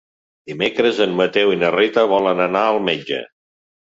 [0.51, 3.23] Dimecres en Mateu i na Rita volen anar al metge.